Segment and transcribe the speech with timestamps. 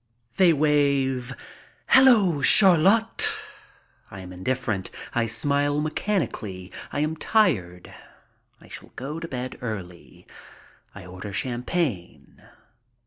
[0.37, 1.35] They wave,
[1.89, 3.31] "Hello, Chariot!"
[4.09, 4.89] I am indifferent.
[5.13, 6.71] I smile mechanically.
[6.91, 7.93] I am tired.
[8.59, 10.25] I shall go to bed early.
[10.95, 12.41] I order champagne.